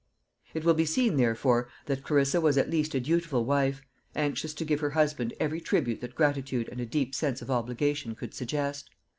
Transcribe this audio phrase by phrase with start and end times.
[0.55, 3.83] It will be seen, therefore, that Clarissa was at least a dutiful wife,
[4.15, 8.15] anxious to give her husband every tribute that gratitude and a deep sense of obligation
[8.15, 8.89] could suggest.